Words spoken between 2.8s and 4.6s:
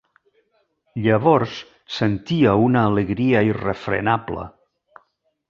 alegria irrefrenable.